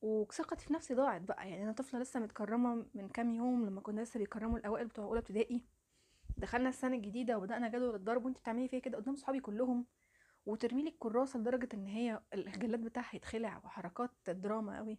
وثقتي 0.03 0.67
في 0.67 0.73
نفسي 0.73 0.95
ضاعت 0.95 1.21
بقى. 1.23 1.51
يعني 1.51 1.65
أنا 1.65 1.73
طفلة 1.73 2.01
لسه 2.01 2.21
متكرمة 2.21 2.87
من 2.95 3.09
كام 3.09 3.35
يوم 3.35 3.67
لما 3.67 3.81
كنا 3.81 4.01
لسه 4.01 4.19
بيكرموا 4.19 4.59
الأوائل 4.59 4.87
بتوع 4.87 5.05
أولى 5.05 5.19
ابتدائي. 5.21 5.65
دخلنا 6.37 6.69
السنة 6.69 6.97
الجديدة 6.97 7.39
وبدأنا 7.39 7.69
جدول 7.69 7.95
الضرب. 7.95 8.25
وانت 8.25 8.39
بتعملي 8.39 8.69
فيا 8.69 8.79
كده 8.79 8.99
قدام 8.99 9.17
صحابي 9.17 9.41
كلهم. 9.41 9.87
وترمي 10.47 10.83
لي 10.83 10.89
الكراسة 10.89 11.39
لدرجة 11.39 11.69
إن 11.75 11.87
هي 11.87 12.21
الجلاد 12.35 12.81
بتاعها 12.85 13.17
يتخلع 13.17 13.61
وحركات 13.65 14.11
دراما 14.29 14.77
قوي 14.77 14.99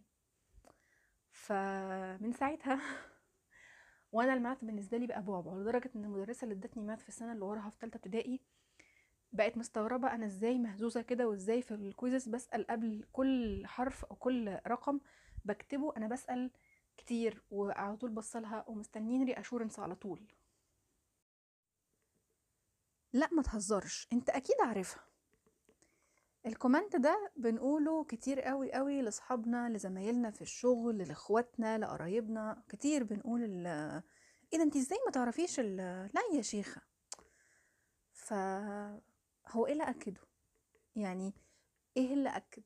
فمن 1.30 2.32
ساعتها 2.32 2.80
وأنا 4.12 4.34
الماث 4.34 4.64
بالنسبة 4.64 4.98
لي 4.98 5.06
بقى 5.06 5.22
بعبع. 5.22 5.54
لدرجة 5.54 5.90
إن 5.96 6.04
المدرسة 6.04 6.44
اللي 6.44 6.54
ادتني 6.54 6.82
ماث 6.82 7.02
في 7.02 7.08
السنة 7.08 7.32
اللي 7.32 7.44
وراها 7.44 7.70
في 7.70 7.76
ثالثه 7.80 7.96
ابتدائي 7.96 8.40
بقت 9.32 9.56
مستغربة 9.56 10.14
أنا 10.14 10.26
إزاي 10.26 10.58
مهزوزة 10.58 11.02
كده 11.02 11.28
وإزاي 11.28 11.62
في 11.62 11.74
ال 11.74 11.81
quizzes 11.81 12.28
بسأل 12.28 12.66
قبل 12.66 13.04
كل 13.12 13.66
حرف 13.66 14.04
أو 14.04 14.16
كل 14.16 14.58
رقم 14.66 15.00
بكتبه 15.44 15.92
أنا 15.96 16.08
بسأل 16.08 16.50
كتير 16.96 17.42
وعلى 17.50 17.96
طول 17.96 18.10
بصلها 18.10 18.64
ومستنين 18.68 19.24
reassurance 19.24 19.78
على 19.78 19.94
طول. 19.94 20.26
لا 23.12 23.28
ما 23.32 23.42
تهزرش 23.42 24.08
أنت 24.12 24.30
أكيد 24.30 24.56
عارفها. 24.60 25.04
ال 26.46 26.52
comment 26.52 26.96
ده 26.96 27.32
بنقوله 27.36 28.04
كتير 28.04 28.40
قوي 28.40 28.72
قوي 28.72 29.02
لأصحابنا 29.02 29.68
لزمايلنا 29.68 30.30
في 30.30 30.42
الشغل 30.42 30.98
لإخواتنا 30.98 31.78
لقرايبنا 31.78 32.62
كتير 32.68 33.04
بنقول 33.04 33.44
ال 33.44 33.66
إيه 34.52 34.58
ده 34.58 34.62
أنت 34.64 34.76
إزاي 34.76 34.98
ما 35.06 35.12
تعرفيش 35.12 35.60
ال 35.60 35.76
لا 36.14 36.20
يا 36.34 36.42
شيخة. 36.42 36.80
ف 38.12 38.34
هو 39.48 39.66
إيه 39.66 39.72
اللي 39.72 39.84
أكده؟ 39.84 40.20
يعني 40.96 41.32
إيه 41.96 42.14
اللي 42.14 42.28
اكد 42.28 42.62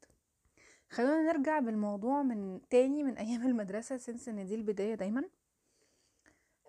خلونا 0.90 1.32
نرجع 1.32 1.58
بالموضوع 1.58 2.22
من 2.22 2.60
تاني 2.70 3.02
من 3.02 3.18
أيام 3.18 3.46
المدرسة 3.48 3.96
since 3.96 4.28
إن 4.28 4.46
دي 4.46 4.54
البداية 4.54 4.94
دايما. 4.94 5.24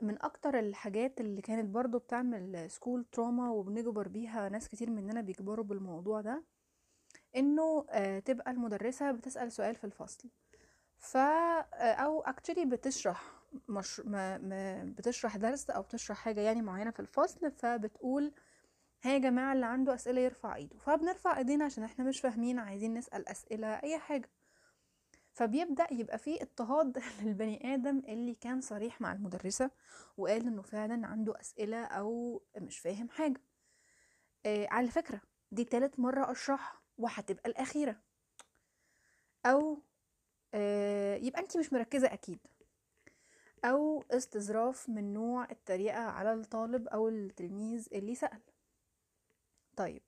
من 0.01 0.21
أكتر 0.21 0.59
الحاجات 0.59 1.21
اللي 1.21 1.41
كانت 1.41 1.69
برضو 1.69 1.99
بتعمل 1.99 2.71
school 2.71 3.05
trauma 3.11 3.49
وبنجبر 3.49 4.07
بيها 4.07 4.49
ناس 4.49 4.67
كتير 4.67 4.89
مننا 4.89 5.21
بيجبروا 5.21 5.65
بالموضوع 5.65 6.21
ده 6.21 6.43
إنه 7.35 7.85
آه، 7.89 8.19
تبقى 8.19 8.51
المدرسة 8.51 9.11
بتسأل 9.11 9.51
سؤال 9.51 9.75
في 9.75 9.83
الفصل. 9.83 10.29
ف 10.97 11.17
آه، 11.17 11.93
أو 11.93 12.21
اكشلي 12.21 12.65
بتشرح 12.65 13.41
مش 13.69 13.99
ما 13.99 14.37
ما 14.37 14.83
بتشرح 14.97 15.37
درس 15.37 15.69
أو 15.69 15.81
بتشرح 15.81 16.17
حاجة 16.17 16.41
يعني 16.41 16.61
معينة 16.61 16.91
في 16.91 16.99
الفصل 16.99 17.51
فبتقول 17.51 18.33
ها 19.03 19.11
يا 19.13 19.17
جماعة 19.17 19.53
اللي 19.53 19.65
عنده 19.65 19.93
أسئلة 19.93 20.21
يرفع 20.21 20.55
إيده 20.55 20.77
فبنرفع 20.77 21.37
إيدينا 21.37 21.65
عشان 21.65 21.83
إحنا 21.83 22.05
مش 22.05 22.19
فاهمين 22.19 22.59
عايزين 22.59 22.93
نسأل 22.93 23.29
أسئلة 23.29 23.67
أي 23.67 23.97
حاجة. 23.97 24.29
فبيبدأ 25.33 25.87
يبقى 25.91 26.17
فيه 26.17 26.41
اضطهاد 26.41 27.01
للبني 27.23 27.73
آدم 27.73 27.99
اللي 28.07 28.35
كان 28.35 28.61
صريح 28.61 29.01
مع 29.01 29.13
المدرسة 29.13 29.71
وقال 30.17 30.41
إنه 30.47 30.61
فعلا 30.61 31.07
عنده 31.07 31.39
أسئلة 31.39 31.83
أو 31.85 32.41
مش 32.57 32.79
فاهم 32.79 33.09
حاجة. 33.09 33.41
آه 34.45 34.67
على 34.71 34.87
فكرة 34.87 35.21
دي 35.51 35.63
تالت 35.63 35.99
مرة 35.99 36.31
أشرحها 36.31 36.81
وهتبقى 36.97 37.49
الأخيرة. 37.49 37.95
أو 39.45 39.83
آه 40.53 41.15
يبقى 41.15 41.41
أنتي 41.41 41.59
مش 41.59 41.73
مركزة 41.73 42.13
أكيد. 42.13 42.39
أو 43.65 44.03
استظراف 44.11 44.89
من 44.89 45.13
نوع 45.13 45.47
التريقة 45.51 45.99
على 46.01 46.33
الطالب 46.33 46.87
أو 46.87 47.07
التلميذ 47.09 47.87
اللي 47.93 48.15
سأل. 48.15 48.41
طيب 49.75 50.01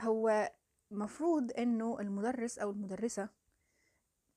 هو 0.00 0.52
مفروض 0.90 1.52
إنه 1.58 2.00
المدرس 2.00 2.58
أو 2.58 2.70
المدرسة 2.70 3.28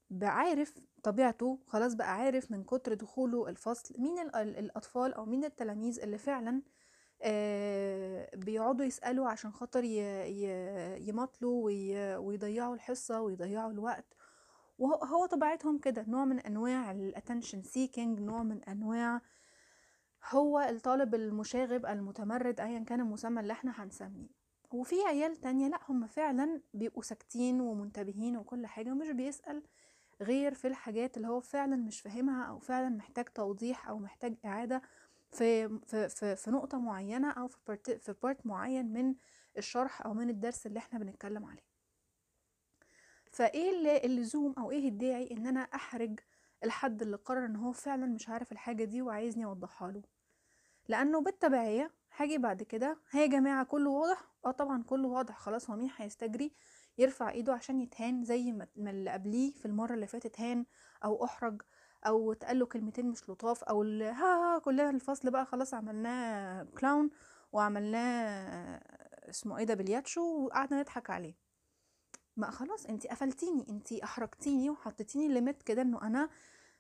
بعارف 0.10 0.80
طبيعته 1.04 1.60
خلاص 1.68 1.94
بقى 1.94 2.14
عارف 2.16 2.52
من 2.52 2.64
كتر 2.64 2.94
دخوله 2.94 3.50
الفصل 3.50 3.96
مين 4.02 4.20
ال- 4.20 4.36
ال- 4.36 4.58
الأطفال 4.58 5.14
أو 5.14 5.26
مين 5.26 5.46
التلاميذ 5.46 6.00
اللي 6.00 6.18
فعلا 6.18 6.62
آه، 7.22 8.36
بيقعدوا 8.36 8.86
يسألوا 8.86 9.30
عشان 9.30 9.52
خاطر 9.52 9.84
يمطلوا 11.00 11.66
وي- 11.66 12.16
ويضيعوا 12.16 12.76
الحصة 12.76 13.22
ويضيعوا 13.22 13.72
الوقت. 13.72 14.14
وهو 14.78 14.96
هو 15.04 15.26
طبيعتهم 15.26 15.78
كده 15.80 16.06
نوع 16.08 16.26
من 16.26 16.40
أنواع 16.40 16.92
ال 16.92 16.99
attention 16.99 17.64
seeking 17.64 18.20
نوع 18.20 18.44
من 18.44 18.64
أنواع 18.64 19.22
هو 20.30 20.60
الطالب 20.60 21.16
المشاغب 21.16 21.86
المتمرد 21.86 22.60
أيا 22.60 22.80
كان 22.80 23.00
المسمى 23.00 23.42
اللي 23.42 23.54
إحنا 23.54 23.84
هنسميه. 23.84 24.28
وفي 24.72 24.96
عيال 25.08 25.36
تانية 25.36 25.68
لأ 25.68 25.80
هم 25.90 26.08
فعلا 26.08 26.62
بيبقوا 26.74 27.04
ساكتين 27.04 27.62
ومنتبهين 27.62 28.38
وكل 28.38 28.66
حاجة 28.68 28.92
ومش 28.92 29.10
بيسأل 29.10 29.64
غير 30.22 30.54
في 30.54 30.68
الحاجات 30.68 31.18
اللي 31.18 31.28
هو 31.28 31.40
فعلا 31.42 31.76
مش 31.76 32.02
فاهمها 32.02 32.44
أو 32.44 32.60
فعلا 32.60 32.90
محتاج 32.90 33.26
توضيح 33.26 33.88
أو 33.90 34.00
محتاج 34.00 34.36
إعادة 34.46 34.82
في 35.32 35.80
في 35.88 36.10
في, 36.10 36.36
في 36.36 36.52
نقطة 36.52 36.80
معينة 36.80 37.32
أو 37.32 37.48
في 37.48 37.58
part 37.68 37.92
في 37.92 38.16
part 38.24 38.46
معين 38.46 38.94
من 38.94 39.16
الشرح 39.58 40.02
أو 40.06 40.14
من 40.14 40.30
الدرس 40.30 40.66
اللي 40.66 40.80
إحنا 40.80 41.00
بنتكلم 41.00 41.46
عليه. 41.46 41.66
فإيه 43.32 44.06
اللزوم 44.06 44.54
أو 44.58 44.72
إيه 44.72 44.90
الداعي 44.90 45.32
إن 45.32 45.48
أنا 45.48 45.60
أحرج 45.60 46.20
الحد 46.64 47.02
اللي 47.02 47.18
قرر 47.18 47.46
إن 47.46 47.56
هو 47.56 47.72
فعلا 47.72 48.06
مش 48.06 48.30
عارف 48.30 48.52
الحاجة 48.52 48.84
دي 48.84 49.02
وعايزني 49.02 49.46
أوضحها 49.46 49.92
له؟ 49.92 50.15
لأنه 50.88 51.22
بالتبعية 51.22 51.92
هاجي 52.18 52.38
بعد 52.38 52.64
كده 52.64 52.98
ها 53.12 53.22
يا 53.22 53.26
جماعة 53.28 53.66
كله 53.66 53.90
واضح 53.90 54.24
آه 54.46 54.52
طبعا 54.52 54.84
كله 54.84 55.08
واضح 55.08 55.38
خلاص 55.38 55.70
هو 55.70 55.76
مين 55.76 55.90
هيستجري؟ 55.98 56.52
يرفع 56.98 57.30
إيده 57.30 57.54
عشان 57.54 57.80
يتهان 57.82 58.24
زي 58.24 58.52
ما 58.52 58.68
اللي 58.78 59.10
قبليه 59.12 59.54
في 59.54 59.66
المرة 59.66 59.94
اللي 59.94 60.08
فاتت 60.08 60.40
هان 60.42 60.66
أو 61.04 61.26
أحرج 61.26 61.62
أو 62.08 62.32
اتقال 62.32 62.60
له 62.60 62.66
كلمتين 62.66 63.06
مش 63.06 63.30
لطاف 63.30 63.64
أو 63.64 63.84
ها 63.84 64.12
ها 64.56 64.60
كلنا 64.60 64.90
الفصل 64.90 65.32
بقى 65.32 65.46
خلاص 65.46 65.74
عملناه 65.74 66.64
كلاون 66.64 67.10
وعملناه 67.52 68.82
اسمه 69.30 69.58
إيه 69.58 69.64
ده 69.66 69.74
بلياتشو 69.74 70.22
وقعدنا 70.22 70.80
نضحك 70.80 71.10
عليه. 71.10 71.36
ما 72.38 72.52
خلاص 72.52 72.86
انتي 72.86 73.08
قفلتيني 73.08 73.66
انتي 73.70 74.04
أحرجتيني 74.04 74.70
وحطيتيني 74.70 75.28
ليميت 75.28 75.64
كده 75.64 75.82
إنه 75.82 76.02
أنا 76.02 76.30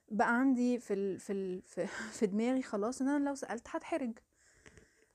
بقى 0.09 0.39
عندي 0.39 0.79
في 0.79 0.93
ال 0.93 1.19
في 1.19 1.33
ال 1.33 1.61
في, 2.17 2.27
دماغي 2.27 2.61
خلاص 2.61 3.01
إن 3.01 3.07
أنا 3.07 3.29
لو 3.29 3.35
سألت 3.35 3.67
هتحرج. 3.69 4.17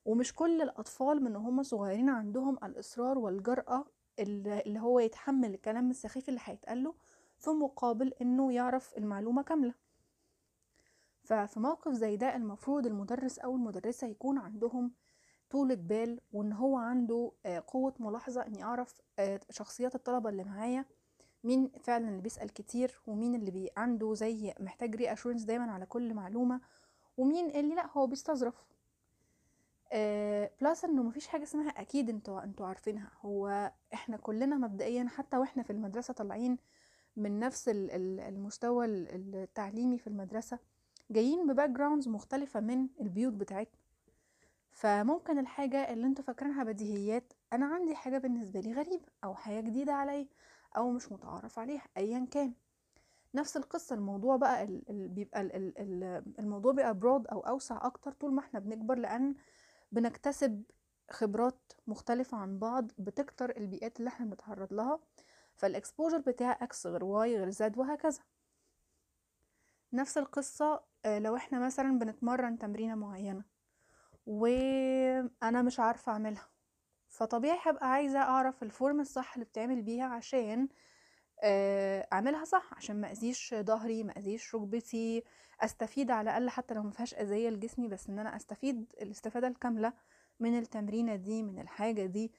ومش 0.04 0.34
كل 0.34 0.62
الأطفال 0.62 1.24
من 1.24 1.36
هم 1.36 1.62
صغيرين 1.62 2.08
عندهم 2.08 2.58
الإصرار 2.64 3.18
والجرأة 3.18 3.84
اللي 4.18 4.80
هو 4.80 5.00
يتحمل 5.00 5.54
الكلام 5.54 5.90
السخيف 5.90 6.28
اللي 6.28 6.40
هيتقال 6.44 6.84
له 6.84 6.94
في 7.38 7.50
مقابل 7.50 8.12
إنه 8.22 8.52
يعرف 8.52 8.98
المعلومة 8.98 9.42
كاملة. 9.42 9.74
ففي 11.22 11.60
موقف 11.60 11.92
زي 11.92 12.16
ده 12.16 12.36
المفروض 12.36 12.86
المدرس 12.86 13.38
أو 13.38 13.54
المدرسة 13.56 14.06
يكون 14.06 14.38
عندهم 14.38 14.92
طولة 15.50 15.74
بال 15.74 16.20
وإن 16.32 16.52
هو 16.52 16.76
عنده 16.76 17.32
آه، 17.46 17.64
قوة 17.66 17.94
ملاحظة 17.98 18.46
ان 18.46 18.54
يعرف 18.54 18.94
آه، 19.18 19.40
شخصيات 19.50 19.94
الطلبة 19.94 20.30
اللي 20.30 20.44
معايا 20.44 20.84
مين 21.44 21.70
فعلا 21.80 22.08
اللي 22.08 22.20
بيسأل 22.20 22.50
كتير 22.52 23.00
ومين 23.06 23.34
اللي 23.34 23.50
بي 23.50 23.70
عنده 23.76 24.14
زي 24.14 24.54
محتاج 24.60 24.96
reassurance 24.96 25.42
دايما 25.42 25.72
على 25.72 25.86
كل 25.86 26.14
معلومة 26.14 26.60
ومين 27.16 27.50
اللي 27.50 27.74
لأ 27.74 27.86
هو 27.92 28.06
بيستظرف. 28.06 28.54
آه 29.92 30.50
plus 30.60 30.84
إنه 30.84 31.02
مفيش 31.02 31.26
حاجة 31.28 31.42
اسمها 31.42 31.68
أكيد 31.70 32.08
أنتوا 32.10 32.44
أنتوا 32.44 32.66
عارفينها. 32.66 33.10
هو 33.22 33.72
إحنا 33.94 34.16
كلنا 34.16 34.56
مبدئيا 34.56 35.08
حتى 35.08 35.36
وإحنا 35.36 35.62
في 35.62 35.70
المدرسة 35.70 36.14
طالعين 36.14 36.58
من 37.16 37.38
نفس 37.40 37.68
ال- 37.68 37.90
ال- 37.90 38.20
المستوى 38.20 38.84
ال- 38.86 39.34
التعليمي 39.34 39.98
في 39.98 40.06
المدرسة 40.06 40.58
جايين 41.10 41.46
ب 41.46 41.70
backgrounds 41.70 42.08
مختلفة 42.08 42.60
من 42.60 42.88
البيوت 43.00 43.32
بتاعتنا. 43.32 43.80
فممكن 44.70 45.38
الحاجة 45.38 45.92
اللي 45.92 46.06
أنتوا 46.06 46.24
فاكرينها 46.24 46.64
بديهيات 46.64 47.32
أنا 47.52 47.66
عندي 47.66 47.94
حاجة 47.94 48.18
بالنسبة 48.18 48.60
لي 48.60 48.72
غريبة 48.72 49.04
أو 49.24 49.34
حاجة 49.34 49.60
جديدة 49.60 49.92
عليا. 49.92 50.26
أو 50.76 50.90
مش 50.90 51.12
متعارف 51.12 51.58
عليها 51.58 51.84
ايا 51.96 52.26
كان. 52.30 52.54
نفس 53.34 53.56
القصة 53.56 53.94
الموضوع 53.94 54.36
بقى 54.36 54.66
بيبقى 54.88 55.40
ال 55.40 55.56
ال 55.56 55.78
ال 55.78 56.22
الموضوع 56.38 56.72
بيبقى 56.72 56.94
broad 56.94 57.26
أو 57.26 57.40
أوسع 57.40 57.86
أكتر 57.86 58.12
طول 58.12 58.32
ما 58.32 58.40
إحنا 58.40 58.60
بنكبر 58.60 58.94
لأن 58.98 59.34
بنكتسب 59.92 60.62
خبرات 61.10 61.72
مختلفة 61.86 62.38
عن 62.38 62.58
بعض 62.58 62.90
بتكتر 62.98 63.56
البيئات 63.56 63.98
اللي 63.98 64.08
إحنا 64.08 64.26
بنتعرض 64.26 64.72
لها 64.72 65.00
فال 65.56 65.69
exposure 65.69 66.18
بتاع 66.18 66.58
إكس 66.62 66.86
غير 66.86 67.04
واي 67.04 67.36
غير 67.36 67.50
زد 67.50 67.78
وهكذا. 67.78 68.20
نفس 69.92 70.18
القصة 70.18 70.82
آه، 71.04 71.18
لو 71.18 71.36
إحنا 71.36 71.58
مثلا 71.66 71.98
بنتمرن 71.98 72.58
تمرينة 72.58 72.94
معينة 72.94 73.44
وأنا 74.26 75.62
مش 75.62 75.80
عارفة 75.80 76.12
أعملها. 76.12 76.48
فطبيعي 77.20 77.58
هبقى 77.62 77.90
عايزة 77.92 78.18
أعرف 78.18 78.62
ال 78.62 78.70
form 78.70 79.00
الصح 79.00 79.34
اللي 79.34 79.44
بتعمل 79.44 79.82
بيها 79.82 80.04
عشان 80.04 80.68
آه، 81.42 82.06
أعملها 82.12 82.44
صح 82.44 82.74
عشان 82.74 83.00
ما 83.00 83.10
أذيش 83.10 83.54
ظهري 83.54 84.02
ما 84.02 84.12
أذيش 84.12 84.54
ركبتي 84.54 85.24
أستفيد 85.60 86.10
على 86.10 86.30
الأقل 86.30 86.50
حتى 86.50 86.74
لو 86.74 86.82
ما 86.82 86.90
فيهاش 86.90 87.14
أذية 87.14 87.48
لجسمي 87.50 87.88
بس 87.88 88.08
إن 88.08 88.18
أنا 88.18 88.36
أستفيد 88.36 88.92
الاستفادة 89.02 89.46
الكاملة 89.48 89.92
من 90.40 90.58
التمرينة 90.58 91.16
دي 91.16 91.42
من 91.42 91.58
الحاجة 91.58 92.06
دي. 92.06 92.32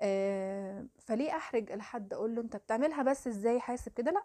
آه، 0.00 0.86
فليه 0.98 1.36
أحرج 1.36 1.72
لحد 1.72 2.12
أقول 2.14 2.34
له 2.34 2.42
أنت 2.42 2.56
بتعملها 2.56 3.02
بس 3.02 3.26
إزاي؟ 3.26 3.60
حاسب 3.60 3.92
كده؟ 3.92 4.10
لأ 4.12 4.24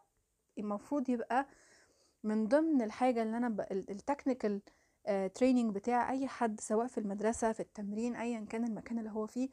المفروض 0.57 1.09
يبقى 1.09 1.47
من 2.23 2.47
ضمن 2.47 2.81
الحاجة 2.81 3.23
اللي 3.23 3.37
أنا 3.37 3.67
ال 3.71 3.80
technical 3.80 4.61
training 5.35 5.75
بتاع 5.75 6.11
أي 6.11 6.27
حد 6.27 6.59
سواء 6.61 6.87
في 6.87 6.97
المدرسة 6.97 7.51
في 7.51 7.59
التمرين 7.59 8.15
ايا 8.15 8.45
كان 8.49 8.63
المكان 8.63 8.99
اللي 8.99 9.11
هو 9.11 9.27
فيه 9.27 9.49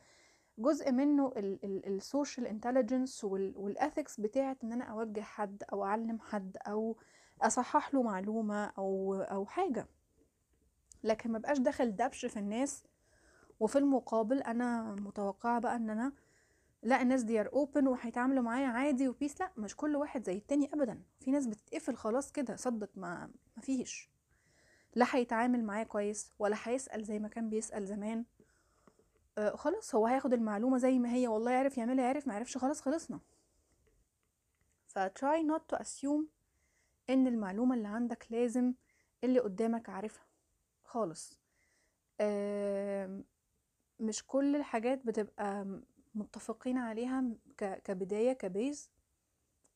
جزء 0.58 0.92
منه 0.92 1.32
ال 1.64 1.76
social 1.76 2.46
intelligence 2.46 3.25
وال 3.25 3.49
ethics 3.49 4.20
بتاعت 4.20 4.64
إن 4.64 4.73
أنا 4.73 4.84
أوجه 4.84 5.20
حد 5.20 5.62
أو 5.73 5.84
أعلم 5.84 6.20
حد 6.20 6.56
أو 6.66 6.96
أصحح 7.42 7.94
له 7.94 8.02
معلومة 8.02 8.64
أو 8.64 9.14
أو 9.14 9.46
حاجة. 9.46 9.87
لكن 11.04 11.32
ما 11.32 11.38
بقاش 11.38 11.58
داخل 11.58 11.96
دبش 11.96 12.26
في 12.26 12.38
الناس. 12.38 12.84
وفي 13.61 13.78
المقابل 13.78 14.42
أنا 14.42 14.94
متوقعة 14.94 15.61
بقى 15.61 15.76
إن 15.76 15.90
أنا 15.90 16.12
لا 16.82 17.02
الناس 17.02 17.23
دي 17.23 17.40
are 17.40 17.52
open 17.52 17.87
وهيتعاملوا 17.87 18.42
معايا 18.42 18.66
عادي 18.66 19.08
و 19.08 19.14
peace 19.14 19.40
لا 19.40 19.50
مش 19.56 19.76
كل 19.76 19.96
واحد 19.96 20.25
زي 20.25 20.37
التاني 20.37 20.70
ابدا. 20.75 21.02
في 21.20 21.30
ناس 21.30 21.46
بتتقفل 21.46 21.96
خلاص 21.96 22.32
كده 22.32 22.56
صدق 22.56 22.90
ما 22.96 23.30
مفيش 23.56 24.11
لا 24.94 25.06
هيتعامل 25.11 25.64
معايا 25.64 25.84
كويس 25.84 26.32
ولا 26.38 26.56
هيسأل 26.62 27.04
زي 27.04 27.18
ما 27.18 27.28
كان 27.28 27.50
بيسأل 27.50 27.87
زمان. 27.87 28.25
آه 29.38 29.56
خلاص 29.56 29.94
هو 29.94 30.06
هياخد 30.06 30.32
المعلومة 30.32 30.78
زي 30.78 30.98
ما 30.98 31.12
هي 31.14 31.28
والله 31.28 31.50
يعرف 31.52 31.78
يعملها 31.78 32.04
يعرف 32.04 32.26
ما 32.28 32.34
عرفش 32.34 32.56
خلاص 32.56 32.80
خلصنا. 32.80 33.20
ف 34.86 34.98
try 34.98 35.42
not 35.52 35.76
to 35.76 35.80
assume 35.80 36.24
إن 37.10 37.26
المعلومة 37.26 37.74
اللي 37.74 37.88
عندك 37.88 38.26
لازم 38.30 38.74
اللي 39.24 39.38
قدامك 39.40 39.88
عارفها. 39.88 40.26
خالص. 40.84 41.38
مش 44.00 44.26
كل 44.26 44.56
الحاجات 44.56 45.06
بتبقى 45.06 45.80
متفقين 46.14 46.78
عليها 46.78 47.24
كبداية 47.58 48.32
كبيز. 48.32 48.90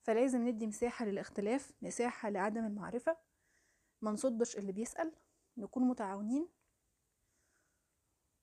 فلازم 0.02 0.48
ندي 0.48 0.66
مساحة 0.66 1.04
للاختلاف 1.04 1.72
مساحة 1.82 2.30
لعدم 2.30 2.64
المعرفة. 2.64 3.16
ما 4.02 4.10
نصدش 4.10 4.56
اللي 4.56 4.72
بيسأل 4.72 5.12
نكون 5.56 5.82
متعاونين. 5.88 6.48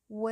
و 0.09 0.29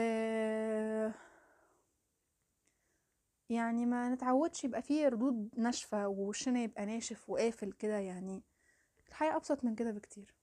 يعني 3.50 3.86
ما 3.86 4.10
نتعودش 4.10 4.64
يبقى 4.64 4.82
فيه 4.82 5.08
ردود 5.08 5.50
ناشفة 5.58 6.08
ووشنا 6.08 6.64
يبقى 6.64 6.86
ناشف 6.86 7.30
وقافل 7.30 7.72
كده 7.72 7.98
يعني 7.98 8.44
الحياة 9.10 9.36
أبسط 9.38 9.64
من 9.66 9.76
كده 9.76 9.92
بكتير 9.92 10.36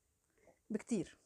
بكتير. 0.71 1.20